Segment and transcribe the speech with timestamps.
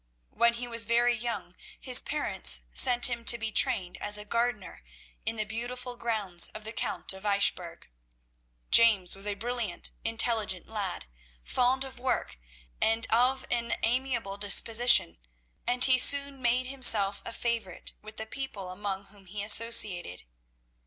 [0.31, 4.81] When he was very young his parents sent him to be trained as a gardener
[5.27, 7.87] in the beautiful grounds of the Count of Eichbourg.
[8.71, 11.05] James was a bright, intelligent lad,
[11.43, 12.39] fond of work,
[12.81, 15.19] and of an amiable disposition,
[15.67, 20.23] and he soon made himself a favourite with the people among whom he associated.